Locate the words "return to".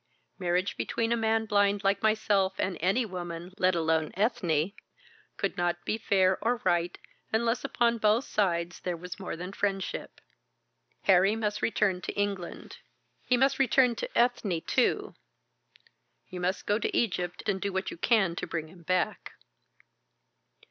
11.61-12.13, 13.59-14.09